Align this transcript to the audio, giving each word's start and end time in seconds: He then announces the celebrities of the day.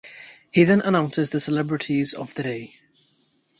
He 0.51 0.63
then 0.63 0.81
announces 0.81 1.29
the 1.29 1.39
celebrities 1.39 2.11
of 2.11 2.33
the 2.33 2.41
day. 2.41 2.73